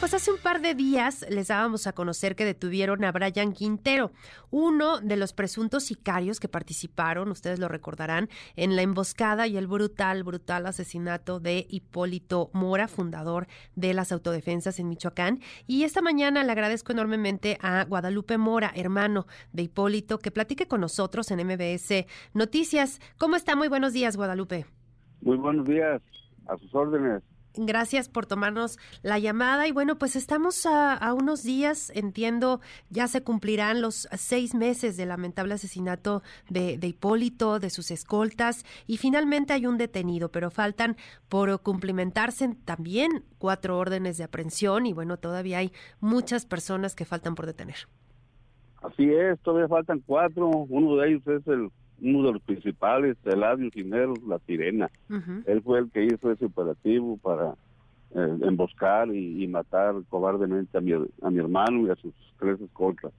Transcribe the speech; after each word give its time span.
Pues 0.00 0.14
hace 0.14 0.32
un 0.32 0.38
par 0.38 0.62
de 0.62 0.74
días 0.74 1.26
les 1.28 1.48
dábamos 1.48 1.86
a 1.86 1.92
conocer 1.92 2.34
que 2.34 2.46
detuvieron 2.46 3.04
a 3.04 3.12
Brian 3.12 3.52
Quintero, 3.52 4.12
uno 4.50 4.98
de 4.98 5.18
los 5.18 5.34
presuntos 5.34 5.84
sicarios 5.84 6.40
que 6.40 6.48
participaron, 6.48 7.30
ustedes 7.30 7.58
lo 7.58 7.68
recordarán, 7.68 8.30
en 8.56 8.76
la 8.76 8.82
emboscada 8.82 9.46
y 9.46 9.58
el 9.58 9.66
brutal, 9.66 10.24
brutal 10.24 10.64
asesinato 10.64 11.38
de 11.38 11.66
Hipólito 11.68 12.48
Mora, 12.54 12.88
fundador 12.88 13.46
de 13.76 13.92
las 13.92 14.10
autodefensas 14.10 14.80
en 14.80 14.88
Michoacán. 14.88 15.40
Y 15.66 15.84
esta 15.84 16.00
mañana 16.00 16.44
le 16.44 16.52
agradezco 16.52 16.92
enormemente 16.92 17.58
a 17.60 17.84
Guadalupe 17.84 18.38
Mora, 18.38 18.72
hermano 18.74 19.26
de 19.52 19.64
Hipólito, 19.64 20.18
que 20.18 20.30
platique 20.30 20.66
con 20.66 20.80
nosotros 20.80 21.30
en 21.30 21.46
MBS 21.46 22.06
Noticias. 22.32 23.00
¿Cómo 23.18 23.36
está? 23.36 23.54
Muy 23.54 23.68
buenos 23.68 23.92
días, 23.92 24.16
Guadalupe. 24.16 24.64
Muy 25.20 25.36
buenos 25.36 25.66
días, 25.66 26.00
a 26.46 26.56
sus 26.56 26.74
órdenes. 26.74 27.22
Gracias 27.54 28.08
por 28.08 28.26
tomarnos 28.26 28.78
la 29.02 29.18
llamada 29.18 29.66
y 29.66 29.72
bueno, 29.72 29.98
pues 29.98 30.14
estamos 30.14 30.66
a, 30.66 31.12
unos 31.14 31.42
días, 31.42 31.90
entiendo, 31.94 32.60
ya 32.90 33.08
se 33.08 33.22
cumplirán 33.22 33.80
los 33.80 34.08
seis 34.16 34.54
meses 34.54 34.96
del 34.96 35.08
lamentable 35.08 35.54
asesinato 35.54 36.22
de, 36.48 36.78
Hipólito, 36.80 37.58
de 37.58 37.70
sus 37.70 37.90
escoltas 37.90 38.64
y 38.86 38.98
finalmente 38.98 39.52
hay 39.52 39.66
un 39.66 39.78
detenido, 39.78 40.30
pero 40.30 40.52
faltan 40.52 40.96
por 41.28 41.60
cumplimentarse 41.60 42.56
también 42.64 43.24
cuatro 43.38 43.78
órdenes 43.78 44.16
de 44.16 44.24
aprehensión 44.24 44.86
y 44.86 44.92
bueno, 44.92 45.16
todavía 45.16 45.58
hay 45.58 45.72
muchas 45.98 46.46
personas 46.46 46.94
que 46.94 47.04
faltan 47.04 47.34
por 47.34 47.46
detener. 47.46 47.88
Así 48.82 49.12
es, 49.12 49.38
todavía 49.40 49.68
faltan 49.68 50.02
cuatro, 50.06 50.48
uno 50.48 50.96
de 50.96 51.08
ellos 51.08 51.26
es 51.26 51.46
el 51.46 51.70
uno 52.02 52.28
de 52.28 52.32
los 52.32 52.42
principales, 52.42 53.16
Eladio 53.24 53.70
Cineros, 53.72 54.22
La 54.22 54.38
Sirena. 54.40 54.90
Él 55.46 55.62
fue 55.62 55.80
el 55.80 55.90
que 55.90 56.04
hizo 56.04 56.30
ese 56.30 56.46
operativo 56.46 57.18
para 57.18 57.54
eh, 58.14 58.38
emboscar 58.42 59.14
y, 59.14 59.46
matar 59.48 59.94
cobardemente 60.08 60.78
a 60.78 60.80
mi, 60.80 60.92
a 60.92 61.30
mi 61.30 61.38
hermano 61.38 61.86
y 61.86 61.90
a 61.90 61.96
sus 61.96 62.14
tres 62.38 62.60
escoltas. 62.60 63.12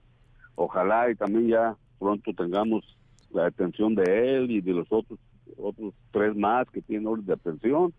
Ojalá 0.56 1.10
y 1.10 1.14
también 1.14 1.48
ya 1.48 1.76
pronto 1.98 2.32
tengamos 2.34 2.84
la 3.30 3.44
detención 3.44 3.94
de 3.94 4.36
él 4.36 4.50
y 4.50 4.60
de 4.60 4.72
los 4.72 4.90
otros 4.90 5.18
otros 5.56 5.94
tres 6.10 6.34
más 6.36 6.68
que 6.70 6.82
tienen 6.82 7.06
orden 7.06 7.26
de 7.26 7.34
aprehensión. 7.34 7.92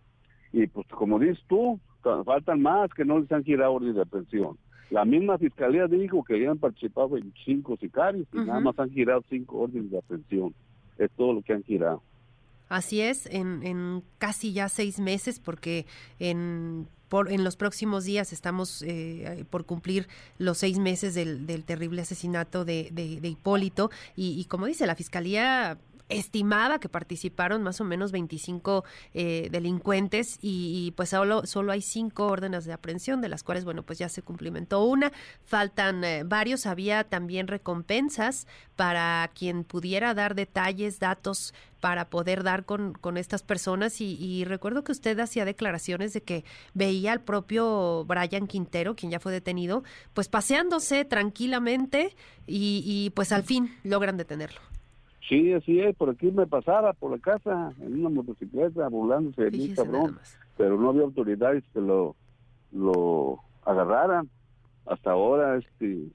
Y 0.52 0.66
pues 0.66 0.86
como 0.88 1.18
dices 1.18 1.42
tú, 1.48 1.80
faltan 2.24 2.60
más 2.62 2.92
que 2.94 3.04
no 3.04 3.18
les 3.18 3.30
han 3.32 3.44
girado 3.44 3.72
orden 3.72 3.94
de 3.94 4.02
aprehensión. 4.02 4.58
La 4.90 5.04
misma 5.04 5.38
fiscalía 5.38 5.86
dijo 5.86 6.22
que 6.24 6.34
habían 6.34 6.58
participado 6.58 7.16
en 7.16 7.32
cinco 7.44 7.76
sicarios 7.76 8.26
y 8.32 8.38
nada 8.38 8.60
más 8.60 8.78
han 8.78 8.90
girado 8.90 9.22
cinco 9.28 9.60
órdenes 9.60 9.90
de 9.90 9.98
aprehensión. 9.98 10.54
Es 10.98 11.10
todo 11.12 11.32
lo 11.32 11.42
que 11.42 11.52
han 11.52 11.64
girado. 11.64 12.02
Así 12.68 13.00
es, 13.00 13.26
en, 13.26 13.62
en 13.62 14.02
casi 14.18 14.52
ya 14.52 14.68
seis 14.68 14.98
meses, 14.98 15.38
porque 15.38 15.86
en 16.18 16.86
por, 17.08 17.30
en 17.30 17.44
los 17.44 17.56
próximos 17.56 18.04
días 18.04 18.32
estamos 18.32 18.82
eh, 18.82 19.44
por 19.50 19.66
cumplir 19.66 20.08
los 20.38 20.58
seis 20.58 20.78
meses 20.78 21.14
del, 21.14 21.46
del 21.46 21.64
terrible 21.64 22.02
asesinato 22.02 22.64
de, 22.64 22.88
de, 22.92 23.28
Hipólito. 23.28 23.90
Y, 24.16 24.40
y, 24.40 24.46
como 24.46 24.66
dice 24.66 24.86
la 24.86 24.96
fiscalía 24.96 25.78
estimaba 26.08 26.78
que 26.78 26.88
participaron 26.88 27.62
más 27.62 27.80
o 27.80 27.84
menos 27.84 28.12
25 28.12 28.84
eh, 29.14 29.48
delincuentes 29.50 30.38
y, 30.40 30.92
pues 30.96 31.10
solo, 31.10 31.46
solo 31.46 31.72
hay 31.72 31.82
cinco 31.82 32.26
órdenes 32.26 32.64
de 32.64 32.72
aprehensión, 32.72 33.20
de 33.20 33.28
las 33.28 33.42
cuales, 33.42 33.64
bueno, 33.64 33.82
pues 33.82 33.98
ya 33.98 34.08
se 34.08 34.22
cumplimentó 34.22 34.84
una. 34.84 35.12
Faltan 35.44 36.04
eh, 36.04 36.22
varios, 36.24 36.66
había 36.66 37.04
también 37.04 37.46
recompensas 37.48 38.46
para 38.76 39.30
quien 39.34 39.64
pudiera 39.64 40.14
dar 40.14 40.34
detalles, 40.34 40.98
datos 40.98 41.54
para 41.80 42.08
poder 42.08 42.42
dar 42.42 42.64
con, 42.64 42.94
con 42.94 43.18
estas 43.18 43.42
personas 43.42 44.00
y, 44.00 44.44
recuerdo 44.46 44.84
que 44.84 44.92
usted 44.92 45.18
hacía 45.20 45.44
declaraciones 45.44 46.14
de 46.14 46.22
que 46.22 46.44
veía 46.72 47.12
al 47.12 47.20
propio 47.20 48.06
Brian 48.06 48.46
Quintero, 48.46 48.96
quien 48.96 49.12
ya 49.12 49.20
fue 49.20 49.32
detenido, 49.32 49.84
pues 50.14 50.28
paseándose 50.28 51.04
tranquilamente 51.04 52.16
y, 52.46 52.82
y 52.86 53.10
pues 53.10 53.32
al 53.32 53.42
fin 53.42 53.76
logran 53.84 54.16
detenerlo. 54.16 54.73
Sí, 55.28 55.52
así 55.54 55.80
es, 55.80 55.96
por 55.96 56.10
aquí 56.10 56.30
me 56.30 56.46
pasaba 56.46 56.92
por 56.92 57.10
la 57.10 57.18
casa 57.18 57.72
en 57.80 58.00
una 58.00 58.10
motocicleta 58.10 58.88
burlándose 58.88 59.44
de 59.44 59.50
mí, 59.52 59.74
cabrón, 59.74 60.18
pero 60.56 60.78
no 60.78 60.90
había 60.90 61.02
autoridades 61.02 61.64
que 61.72 61.80
lo, 61.80 62.14
lo 62.72 63.38
agarraran. 63.64 64.28
Hasta 64.84 65.12
ahora, 65.12 65.56
este, 65.56 66.08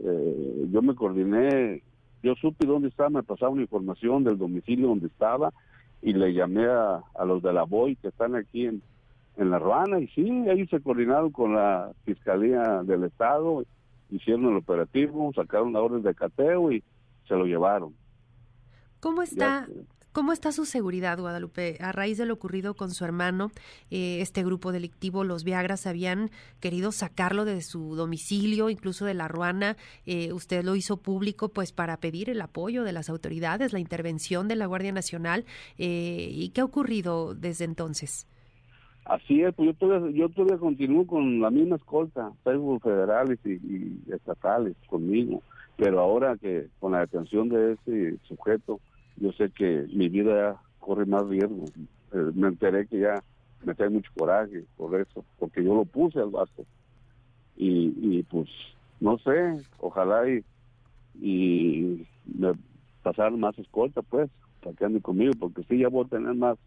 eh, 0.00 0.68
yo 0.72 0.80
me 0.80 0.94
coordiné, 0.94 1.82
yo 2.22 2.34
supe 2.36 2.66
dónde 2.66 2.88
estaba, 2.88 3.10
me 3.10 3.22
pasaba 3.22 3.52
una 3.52 3.62
información 3.62 4.24
del 4.24 4.38
domicilio 4.38 4.88
donde 4.88 5.08
estaba 5.08 5.52
y 6.00 6.14
le 6.14 6.32
llamé 6.32 6.64
a, 6.66 7.02
a 7.14 7.24
los 7.26 7.42
de 7.42 7.52
la 7.52 7.64
BOI 7.64 7.96
que 7.96 8.08
están 8.08 8.36
aquí 8.36 8.66
en, 8.66 8.80
en 9.36 9.50
La 9.50 9.58
Ruana 9.58 10.00
y 10.00 10.08
sí, 10.08 10.44
ellos 10.48 10.70
se 10.70 10.80
coordinaron 10.80 11.30
con 11.30 11.54
la 11.54 11.92
Fiscalía 12.06 12.82
del 12.84 13.04
Estado, 13.04 13.64
hicieron 14.10 14.46
el 14.46 14.56
operativo, 14.56 15.30
sacaron 15.34 15.74
la 15.74 15.82
orden 15.82 16.02
de 16.02 16.14
cateo 16.14 16.72
y 16.72 16.82
se 17.28 17.34
lo 17.34 17.44
llevaron. 17.44 17.92
¿Cómo 19.04 19.20
está, 19.20 19.68
¿Cómo 20.12 20.32
está 20.32 20.50
su 20.50 20.64
seguridad, 20.64 21.20
Guadalupe? 21.20 21.76
A 21.80 21.92
raíz 21.92 22.16
de 22.16 22.24
lo 22.24 22.32
ocurrido 22.32 22.72
con 22.72 22.90
su 22.90 23.04
hermano, 23.04 23.50
eh, 23.90 24.22
este 24.22 24.42
grupo 24.42 24.72
delictivo, 24.72 25.24
los 25.24 25.44
Viagras, 25.44 25.86
habían 25.86 26.30
querido 26.58 26.90
sacarlo 26.90 27.44
de 27.44 27.60
su 27.60 27.96
domicilio, 27.96 28.70
incluso 28.70 29.04
de 29.04 29.12
la 29.12 29.28
Ruana. 29.28 29.76
Eh, 30.06 30.32
usted 30.32 30.64
lo 30.64 30.74
hizo 30.74 30.96
público, 30.96 31.50
pues, 31.50 31.70
para 31.70 31.98
pedir 31.98 32.30
el 32.30 32.40
apoyo 32.40 32.82
de 32.82 32.94
las 32.94 33.10
autoridades, 33.10 33.74
la 33.74 33.78
intervención 33.78 34.48
de 34.48 34.56
la 34.56 34.64
Guardia 34.64 34.92
Nacional. 34.92 35.44
Eh, 35.76 36.30
¿Y 36.32 36.48
qué 36.54 36.62
ha 36.62 36.64
ocurrido 36.64 37.34
desde 37.34 37.66
entonces? 37.66 38.26
Así 39.04 39.42
es, 39.42 39.54
pues 39.54 39.66
yo 39.66 39.74
todavía, 39.74 40.10
yo 40.12 40.30
todavía 40.30 40.56
continúo 40.56 41.06
con 41.06 41.42
la 41.42 41.50
misma 41.50 41.76
escolta, 41.76 42.32
federales 42.42 43.38
y, 43.44 43.50
y 43.50 44.02
estatales 44.10 44.74
conmigo, 44.88 45.42
pero 45.76 46.00
ahora 46.00 46.38
que 46.38 46.68
con 46.80 46.92
la 46.92 47.00
detención 47.00 47.50
de 47.50 47.72
ese 47.74 48.16
sujeto, 48.26 48.80
yo 49.16 49.32
sé 49.32 49.50
que 49.50 49.86
mi 49.92 50.08
vida 50.08 50.60
corre 50.80 51.06
más 51.06 51.26
riesgo. 51.26 51.64
Eh, 52.12 52.30
me 52.34 52.48
enteré 52.48 52.86
que 52.86 53.00
ya 53.00 53.22
me 53.64 53.74
trae 53.74 53.88
mucho 53.88 54.10
coraje 54.16 54.64
por 54.76 55.00
eso, 55.00 55.24
porque 55.38 55.64
yo 55.64 55.74
lo 55.74 55.84
puse 55.84 56.18
al 56.18 56.30
vaso. 56.30 56.64
Y, 57.56 57.94
y 58.00 58.22
pues, 58.24 58.48
no 59.00 59.18
sé, 59.18 59.58
ojalá 59.78 60.28
y, 60.28 60.44
y 61.20 62.06
me 62.26 62.52
pasaron 63.02 63.40
más 63.40 63.58
escolta, 63.58 64.02
pues, 64.02 64.30
para 64.62 64.76
que 64.76 64.84
ande 64.84 65.00
conmigo, 65.00 65.32
porque 65.38 65.62
sí, 65.64 65.78
ya 65.78 65.88
voy 65.88 66.04
a 66.04 66.08
tener 66.08 66.34
más 66.34 66.58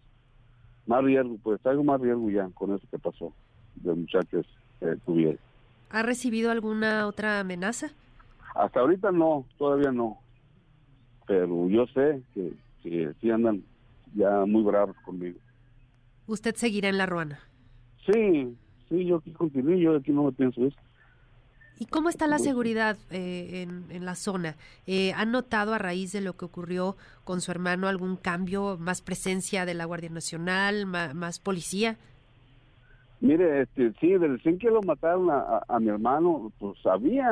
más 0.85 1.03
riesgo, 1.03 1.37
pues 1.43 1.61
traigo 1.61 1.83
más 1.83 1.99
riesgo 1.99 2.29
ya 2.29 2.49
con 2.53 2.73
eso 2.73 2.87
que 2.89 2.97
pasó, 2.97 3.33
de 3.75 3.93
muchachos 3.93 4.45
que 4.79 4.95
tuvieron. 5.05 5.37
¿Ha 5.89 6.01
recibido 6.01 6.49
alguna 6.49 7.07
otra 7.07 7.41
amenaza? 7.41 7.91
Hasta 8.55 8.79
ahorita 8.79 9.11
no, 9.11 9.45
todavía 9.57 9.91
no 9.91 10.17
pero 11.27 11.69
yo 11.69 11.85
sé 11.87 12.21
que, 12.33 12.53
que 12.81 13.13
sí 13.21 13.29
andan 13.29 13.61
ya 14.15 14.45
muy 14.45 14.63
bravos 14.63 14.95
conmigo. 15.05 15.37
¿Usted 16.25 16.55
seguirá 16.55 16.89
en 16.89 16.97
La 16.97 17.05
Ruana? 17.05 17.39
Sí, 18.05 18.55
sí, 18.89 19.05
yo 19.05 19.17
aquí 19.17 19.31
continúo, 19.31 19.75
yo 19.75 19.95
aquí 19.97 20.11
no 20.11 20.23
me 20.23 20.31
pienso 20.31 20.65
eso. 20.65 20.77
¿Y 21.79 21.85
cómo 21.85 22.09
está 22.09 22.25
la 22.25 22.39
seguridad 22.39 22.97
eh, 23.11 23.61
en, 23.61 23.85
en, 23.91 24.03
la 24.03 24.15
zona? 24.15 24.55
Eh, 24.87 25.13
¿Han 25.13 25.31
notado 25.31 25.75
a 25.75 25.77
raíz 25.77 26.11
de 26.11 26.21
lo 26.21 26.35
que 26.35 26.45
ocurrió 26.45 26.95
con 27.23 27.39
su 27.39 27.51
hermano 27.51 27.87
algún 27.87 28.15
cambio, 28.15 28.77
más 28.79 29.03
presencia 29.03 29.63
de 29.65 29.75
la 29.75 29.85
Guardia 29.85 30.09
Nacional, 30.09 30.87
más, 30.87 31.39
policía? 31.39 31.97
Mire, 33.21 33.61
este, 33.61 33.93
sí, 33.99 34.13
desde 34.13 34.57
que 34.57 34.71
lo 34.71 34.81
mataron 34.81 35.29
a, 35.29 35.61
a, 35.67 35.79
mi 35.79 35.89
hermano, 35.89 36.51
pues 36.57 36.83
había, 36.85 37.31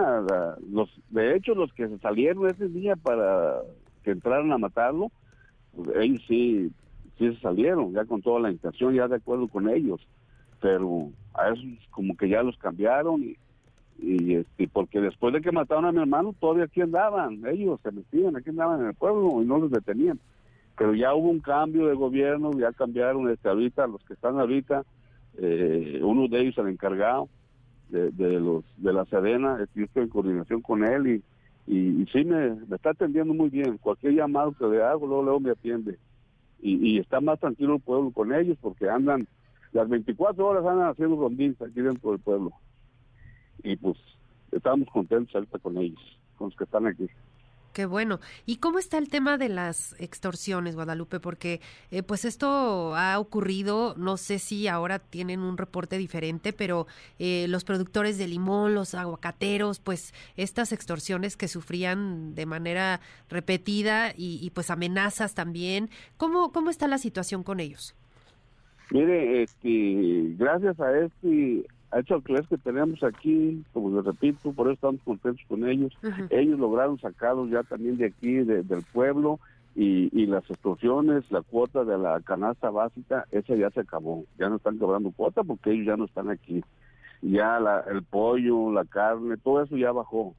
los, 0.72 0.89
de 1.09 1.35
hecho, 1.35 1.56
los 1.56 1.73
que 1.73 1.88
se 1.88 1.97
salieron 2.00 2.47
ese 2.47 2.67
día 2.67 2.95
para 2.95 3.62
entraron 4.12 4.52
a 4.52 4.58
matarlo, 4.58 5.12
pues, 5.76 5.90
ellos 5.98 6.22
sí, 6.28 6.72
sí 7.18 7.34
se 7.34 7.40
salieron, 7.40 7.94
ya 7.94 8.06
con 8.06 8.22
toda 8.22 8.40
la 8.40 8.52
intención, 8.52 8.94
ya 8.94 9.07
de 9.07 9.18
acuerdo 9.18 9.48
con 9.48 9.69
ellos, 9.69 10.02
pero 10.62 11.10
a 11.34 11.50
esos 11.50 11.66
como 11.92 12.16
que 12.16 12.30
ya 12.30 12.44
los 12.44 12.57
cambiaron 12.57 13.24
y, 13.24 13.38
y 14.00 14.36
este, 14.36 14.68
porque 14.68 15.00
después 15.00 15.34
de 15.34 15.42
que 15.42 15.52
mataron 15.52 15.86
a 15.86 15.92
mi 15.92 16.00
hermano, 16.00 16.34
todavía 16.40 16.66
aquí 16.66 16.81
andaban, 16.81 17.46
ellos 17.46 17.80
se 17.81 17.92
metían, 17.92 18.36
aquí 18.36 18.50
andaban 18.50 18.81
en 18.81 18.88
el 18.88 18.94
pueblo 18.94 19.42
y 19.42 19.46
no 19.46 19.57
los 19.57 19.72
detenían. 19.72 20.19
Pero 20.78 20.94
ya 20.94 21.13
hubo 21.13 21.30
un 21.30 21.40
cambio 21.40 21.88
de 21.88 21.96
gobierno, 21.96 22.51
ya 22.60 22.74
cambiaron 22.74 23.30
este, 23.30 23.48
ahorita, 23.48 23.88
los 23.88 24.04
que 24.04 24.13
están 24.13 24.38
ahorita, 24.38 24.84
eh, 25.38 26.00
uno 26.04 26.28
de 26.28 26.42
ellos 26.42 26.58
el 26.58 26.68
encargado 26.68 27.30
de, 27.90 28.12
de 28.12 28.40
los 28.40 28.63
de 28.78 28.94
la 28.94 29.06
Sedena, 29.06 29.66
yo 29.74 29.86
estoy 29.86 30.04
en 30.04 30.10
coordinación 30.10 30.62
con 30.62 30.84
él 30.84 31.08
y 31.08 31.24
y, 31.67 32.06
sí 32.12 32.23
me, 32.23 32.57
está 32.73 32.91
atendiendo 32.91 33.33
muy 33.33 33.50
bien. 33.50 33.77
Cualquier 33.77 34.13
llamado 34.13 34.51
que 34.53 34.65
le 34.65 34.83
hago, 34.83 35.07
luego, 35.07 35.23
luego 35.23 35.39
me 35.39 35.51
atiende. 35.51 35.97
Y, 36.62 37.00
está 37.00 37.21
más 37.21 37.39
tranquilo 37.39 37.75
el 37.75 37.81
pueblo 37.81 38.12
con 38.12 38.33
ellos 38.33 38.57
porque 38.59 38.89
andan, 38.89 39.27
las 39.71 39.88
24 39.88 40.45
horas 40.45 40.65
andan 40.65 40.89
haciendo 40.89 41.15
rondines 41.15 41.62
aquí 41.62 41.81
dentro 41.81 42.12
del 42.12 42.19
pueblo. 42.19 42.51
Y 43.63 43.75
pues 43.75 43.97
estamos 44.51 44.88
contentos 44.89 45.35
ahorita 45.35 45.59
con 45.59 45.77
ellos, 45.77 46.00
con 46.38 46.50
los 46.50 46.57
que 46.57 46.63
están 46.63 46.88
aquí. 46.88 47.07
Qué 47.75 47.86
bueno. 47.86 48.22
¿Y 48.45 48.60
cómo 48.60 48.80
está 48.80 48.98
el 48.98 49.10
tema 49.10 49.38
de 49.38 49.50
las 49.50 49.98
extorsiones, 50.00 50.75
Guadalupe? 50.75 51.19
Porque 51.19 51.60
eh, 51.92 52.04
pues 52.04 52.24
esto 52.24 52.95
ha 52.95 53.19
ocurrido, 53.19 53.95
no 53.98 54.16
sé 54.16 54.39
si 54.39 54.69
ahora 54.69 55.00
tienen 55.00 55.42
un 55.42 55.57
reporte 55.57 55.98
diferente, 55.98 56.54
pero 56.54 56.88
eh, 57.19 57.48
los 57.50 57.66
productores 57.66 58.18
de 58.18 58.30
limón, 58.30 58.75
los 58.75 58.95
aguacateros, 58.95 59.81
pues 59.81 60.13
estas 60.38 60.72
extorsiones 60.72 61.36
que 61.36 61.50
sufrían 61.50 62.33
de 62.33 62.45
manera 62.45 63.01
repetida 63.30 64.13
y, 64.16 64.50
pues 64.51 64.72
amenazas 64.72 65.36
también. 65.36 65.89
¿Cómo, 66.16 66.54
¿Cómo 66.54 66.69
está 66.69 66.88
la 66.88 66.98
situación 66.98 67.44
con 67.44 67.60
ellos? 67.60 67.94
Mire, 68.92 69.44
este, 69.44 70.33
gracias 70.38 70.80
a 70.80 70.98
este 70.98 71.66
a 71.92 72.00
estos 72.00 72.16
alquileres 72.18 72.48
que 72.48 72.58
tenemos 72.58 73.04
aquí, 73.04 73.64
como 73.74 73.96
les 73.96 74.06
repito, 74.06 74.52
por 74.52 74.68
eso 74.68 74.74
estamos 74.74 75.02
contentos 75.04 75.46
con 75.48 75.68
ellos. 75.68 75.94
Ellos 76.30 76.60
lograron 76.60 77.00
sacarlos 77.00 77.50
ya 77.50 77.64
también 77.64 77.98
de 77.98 78.08
aquí, 78.08 78.34
del 78.34 78.84
pueblo, 78.94 79.40
y, 79.76 80.26
las 80.28 80.50
extorsiones, 80.50 81.30
la 81.32 81.42
cuota 81.42 81.84
de 81.84 81.98
la 81.98 82.22
canasta 82.22 82.70
básica, 82.70 83.26
esa 83.32 83.56
ya 83.56 83.70
se 83.72 83.82
acabó. 83.82 84.24
Ya 84.38 84.48
no 84.48 84.56
están 84.56 84.78
cobrando 84.78 85.12
cuota 85.12 85.44
porque 85.44 85.72
ellos 85.72 85.86
ya 85.86 85.98
no 85.98 86.06
están 86.06 86.30
aquí. 86.30 86.64
Ya 87.22 87.60
el 87.92 88.04
pollo, 88.04 88.72
la 88.72 88.86
carne, 88.86 89.36
todo 89.38 89.64
eso 89.64 89.76
ya 89.76 89.92
bajó, 89.92 90.34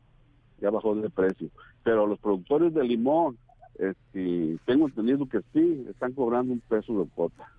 ya 0.60 0.70
bajó 0.70 0.94
de 0.94 1.10
precio. 1.10 1.48
Pero 1.82 2.06
los 2.06 2.18
productores 2.18 2.72
de 2.72 2.84
limón, 2.84 3.36
este, 3.78 4.56
tengo 4.64 4.86
entendido 4.86 5.28
que 5.28 5.40
sí, 5.52 5.86
están 5.90 6.12
cobrando 6.12 6.54
un 6.54 6.60
peso 6.60 6.98
de 6.98 7.08
cuota 7.10 7.50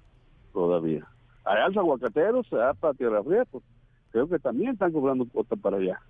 todavía. 0.54 1.06
Allá 1.46 1.68
los 1.68 1.78
aguacateros, 1.78 2.52
allá 2.54 2.74
para 2.74 2.94
Tierra 2.96 3.24
Fría, 3.24 3.46
pues 3.46 3.64
creo 4.18 4.30
que 4.30 4.40
también 4.40 4.72
están 4.72 4.92
cobrando 4.92 5.28
cuota 5.28 5.56
para 5.56 5.78
allá. 5.78 6.02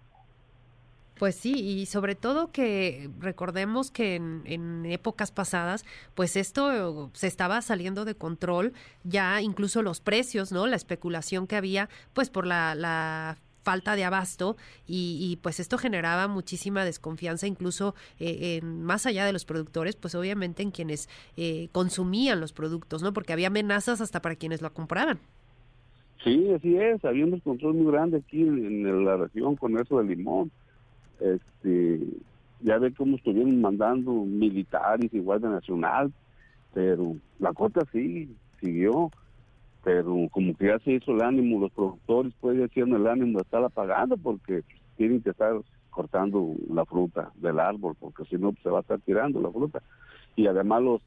Pues 1.19 1.35
sí, 1.35 1.53
y 1.53 1.87
sobre 1.87 2.15
todo 2.15 2.51
que 2.51 3.09
recordemos 3.19 3.91
que 3.91 4.15
en, 4.15 4.85
épocas 4.85 5.31
pasadas, 5.31 5.83
pues 6.13 6.37
esto 6.37 7.09
se 7.13 7.27
estaba 7.27 7.61
saliendo 7.61 8.05
de 8.05 8.15
control, 8.15 8.71
ya 9.03 9.41
incluso 9.41 9.81
los 9.81 9.99
precios, 9.99 10.51
¿no? 10.51 10.67
La 10.67 10.75
especulación 10.75 11.47
que 11.47 11.55
había, 11.55 11.89
pues 12.13 12.29
por 12.29 12.45
la, 12.45 13.37
falta 13.63 13.97
de 13.97 14.05
abasto 14.05 14.55
y, 14.87 15.39
pues 15.41 15.59
esto 15.59 15.77
generaba 15.77 16.29
muchísima 16.29 16.85
desconfianza 16.85 17.47
incluso 17.47 17.95
eh, 18.17 18.59
en, 18.61 18.83
más 18.83 19.05
allá 19.05 19.25
de 19.25 19.33
los 19.33 19.43
productores 19.43 19.97
pues 19.97 20.15
obviamente 20.15 20.63
en 20.63 20.71
quienes 20.71 21.09
eh, 21.35 21.67
consumían 21.73 22.39
los 22.39 22.53
productos 22.53 23.01
no 23.01 23.11
porque 23.11 23.33
había 23.33 23.47
amenazas 23.47 23.99
hasta 23.99 24.21
para 24.21 24.37
quienes 24.37 24.61
lo 24.61 24.73
compraban 24.73 25.19
Sí, 26.23 26.51
así 26.51 26.75
es, 26.75 27.03
había 27.05 27.25
un 27.25 27.31
descontrol 27.31 27.75
muy 27.75 27.91
grande 27.91 28.17
aquí 28.17 28.41
en, 28.41 29.05
la 29.05 29.17
región 29.17 29.55
con 29.55 29.77
eso 29.79 29.99
del 29.99 30.07
limón. 30.07 30.51
Este, 31.19 31.99
ya 32.61 32.77
ve 32.79 32.93
cómo 32.93 33.17
estuvieron 33.17 33.61
mandando 33.61 34.11
militares 34.11 35.13
y 35.13 35.19
Guardia 35.19 35.49
Nacional, 35.49 36.11
pero 36.73 37.15
la 37.39 37.53
cota 37.53 37.81
sí, 37.91 38.35
siguió, 38.59 39.11
pero 39.83 40.27
como 40.31 40.55
que 40.55 40.67
ya 40.67 40.79
se 40.79 40.93
hizo 40.93 41.11
el 41.11 41.21
ánimo, 41.21 41.59
los 41.59 41.71
productores 41.71 42.33
pues 42.41 42.57
ya 42.57 42.65
hicieron 42.65 42.95
el 42.95 43.07
ánimo 43.07 43.37
de 43.37 43.43
estar 43.43 43.69
pagando 43.71 44.17
porque 44.17 44.63
tienen 44.97 45.21
que 45.21 45.29
estar 45.29 45.53
cortando 45.91 46.55
la 46.69 46.85
fruta 46.85 47.31
del 47.35 47.59
árbol, 47.59 47.95
porque 47.99 48.25
si 48.25 48.35
no 48.37 48.51
pues, 48.51 48.63
se 48.63 48.69
va 48.69 48.79
a 48.79 48.81
estar 48.81 48.99
tirando 49.01 49.41
la 49.41 49.51
fruta. 49.51 49.81
Y 50.35 50.47
además 50.47 50.83
los, 50.83 51.01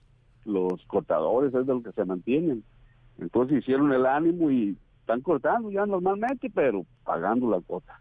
los 0.44 0.84
cortadores 0.86 1.54
es 1.54 1.66
de 1.66 1.74
lo 1.74 1.82
que 1.82 1.92
se 1.92 2.04
mantienen. 2.04 2.64
Entonces 3.18 3.58
hicieron 3.58 3.92
el 3.92 4.06
ánimo 4.06 4.50
y 4.50 4.76
están 5.10 5.22
cortando 5.22 5.70
ya 5.70 5.84
normalmente, 5.86 6.48
pero 6.50 6.86
pagando 7.04 7.50
la 7.50 7.60
cuota. 7.60 8.00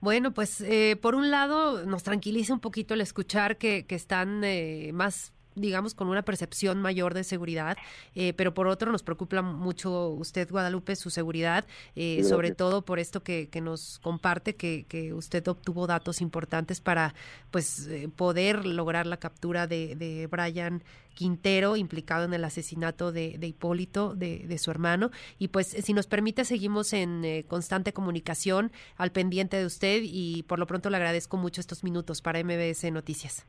Bueno, 0.00 0.32
pues 0.32 0.60
eh, 0.60 0.96
por 1.00 1.14
un 1.14 1.30
lado 1.30 1.86
nos 1.86 2.02
tranquiliza 2.02 2.52
un 2.52 2.60
poquito 2.60 2.94
el 2.94 3.00
escuchar 3.00 3.56
que, 3.56 3.86
que 3.86 3.94
están 3.94 4.42
eh, 4.44 4.90
más 4.92 5.34
digamos, 5.54 5.94
con 5.94 6.08
una 6.08 6.22
percepción 6.22 6.80
mayor 6.80 7.14
de 7.14 7.24
seguridad, 7.24 7.76
eh, 8.14 8.32
pero 8.34 8.54
por 8.54 8.66
otro 8.66 8.92
nos 8.92 9.02
preocupa 9.02 9.42
mucho 9.42 10.08
usted, 10.10 10.50
Guadalupe, 10.50 10.96
su 10.96 11.10
seguridad, 11.10 11.64
eh, 11.96 12.22
sobre 12.24 12.52
todo 12.52 12.82
por 12.82 12.98
esto 12.98 13.22
que, 13.22 13.48
que 13.48 13.60
nos 13.60 13.98
comparte, 14.00 14.56
que, 14.56 14.86
que, 14.88 15.12
usted 15.14 15.46
obtuvo 15.48 15.86
datos 15.86 16.20
importantes 16.20 16.80
para 16.80 17.14
pues 17.50 17.88
poder 18.16 18.66
lograr 18.66 19.06
la 19.06 19.18
captura 19.18 19.66
de, 19.66 19.94
de 19.96 20.26
Brian 20.26 20.82
Quintero, 21.14 21.76
implicado 21.76 22.24
en 22.24 22.34
el 22.34 22.44
asesinato 22.44 23.12
de, 23.12 23.38
Hipólito, 23.40 24.14
de, 24.14 24.58
su 24.58 24.70
hermano. 24.70 25.10
Y 25.38 25.48
pues, 25.48 25.68
si 25.68 25.92
nos 25.94 26.06
permite, 26.06 26.44
seguimos 26.44 26.92
en 26.92 27.24
eh, 27.24 27.44
constante 27.48 27.92
comunicación 27.92 28.72
al 28.96 29.12
pendiente 29.12 29.56
de 29.56 29.66
usted 29.66 30.02
y 30.04 30.42
por 30.44 30.58
lo 30.58 30.66
pronto 30.66 30.90
le 30.90 30.96
agradezco 30.96 31.36
mucho 31.36 31.60
estos 31.60 31.84
minutos 31.84 32.20
para 32.20 32.42
MBS 32.42 32.90
Noticias. 32.92 33.46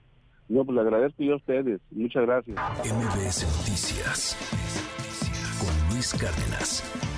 No, 0.47 0.63
pues 0.63 0.75
le 0.75 0.81
agradezco 0.81 1.23
yo 1.23 1.33
a 1.33 1.37
ustedes. 1.37 1.81
Muchas 1.91 2.23
gracias. 2.23 2.57
MBS 2.83 3.43
Noticias 3.57 4.37
con 5.59 5.89
Luis 5.89 6.13
Cárdenas. 6.13 7.14